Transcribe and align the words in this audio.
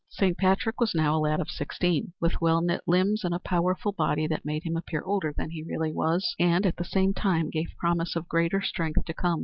Saint 0.09 0.35
Patrick 0.35 0.79
was 0.81 0.95
now 0.95 1.15
a 1.15 1.19
lad 1.21 1.39
of 1.39 1.51
sixteen, 1.51 2.11
with 2.19 2.41
well 2.41 2.59
knit 2.59 2.81
limbs 2.87 3.23
and 3.23 3.35
a 3.35 3.39
powerful 3.39 3.91
body 3.91 4.25
that 4.25 4.43
made 4.43 4.63
him 4.63 4.75
appear 4.75 5.03
older 5.05 5.31
than 5.31 5.51
he 5.51 5.61
really 5.61 5.93
was, 5.93 6.33
and 6.39 6.65
at 6.65 6.77
the 6.77 6.83
same 6.83 7.13
time 7.13 7.51
gave 7.51 7.67
promise 7.77 8.15
of 8.15 8.27
greater 8.27 8.61
strength 8.63 9.05
to 9.05 9.13
come. 9.13 9.39